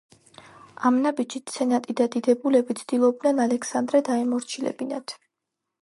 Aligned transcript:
ამ 0.89 0.95
ნაბიჯით, 1.03 1.53
სენატი 1.57 1.95
და 2.01 2.07
დიდებულები 2.17 2.79
ცდილობდნენ 2.83 3.45
ალექსანდრე 3.47 4.03
დაემორჩილებინათ. 4.11 5.17